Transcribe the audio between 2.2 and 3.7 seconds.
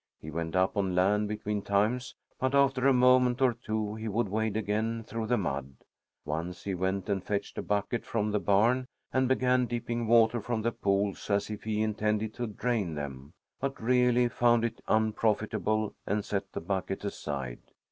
but after a moment or